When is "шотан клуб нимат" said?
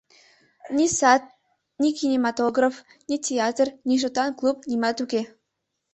4.01-4.97